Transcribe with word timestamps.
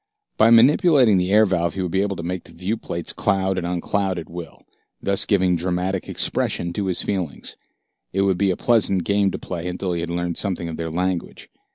By 0.35 0.49
manipulating 0.49 1.19
the 1.19 1.31
air 1.31 1.45
valve 1.45 1.75
he 1.75 1.83
would 1.83 1.91
be 1.91 2.01
able 2.01 2.15
to 2.15 2.23
make 2.23 2.45
the 2.45 2.53
viewplates 2.53 3.13
cloud 3.15 3.59
and 3.59 3.67
uncloud 3.67 4.17
at 4.17 4.27
will, 4.31 4.63
thus 4.99 5.27
giving 5.27 5.55
dramatic 5.55 6.09
expression 6.09 6.73
to 6.73 6.87
his 6.87 7.03
feelings. 7.03 7.55
It 8.11 8.23
would 8.23 8.39
be 8.39 8.49
a 8.49 8.57
pleasant 8.57 9.03
game 9.03 9.29
to 9.29 9.37
play 9.37 9.67
until 9.67 9.93
he 9.93 10.01
had 10.01 10.09
learned 10.09 10.37
something 10.37 10.67
of 10.67 10.77
their 10.77 10.89
language. 10.89 11.51